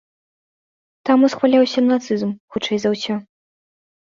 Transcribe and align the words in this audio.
Там 1.09 1.27
усхваляўся 1.27 1.79
нацызм, 1.91 2.31
хутчэй 2.55 2.77
за 2.87 2.93
ўсё. 2.95 3.13